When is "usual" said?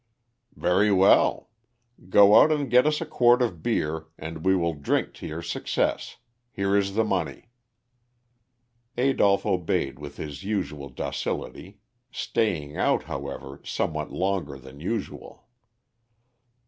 10.43-10.89, 14.79-15.45